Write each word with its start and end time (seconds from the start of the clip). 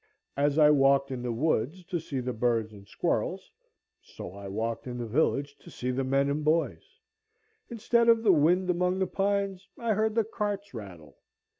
As 0.35 0.57
I 0.57 0.71
walked 0.71 1.11
in 1.11 1.21
the 1.21 1.31
woods 1.31 1.83
to 1.83 1.99
see 1.99 2.21
the 2.21 2.33
birds 2.33 2.73
and 2.73 2.87
squirrels, 2.87 3.51
so 4.01 4.33
I 4.33 4.47
walked 4.47 4.87
in 4.87 4.97
the 4.97 5.05
village 5.05 5.55
to 5.59 5.69
see 5.69 5.91
the 5.91 6.03
men 6.03 6.27
and 6.27 6.43
boys; 6.43 6.97
instead 7.69 8.09
of 8.09 8.23
the 8.23 8.33
wind 8.33 8.67
among 8.71 8.97
the 8.97 9.05
pines 9.05 9.67
I 9.77 9.93
heard 9.93 10.15
the 10.15 10.23
carts 10.23 10.73
rattle. 10.73 11.19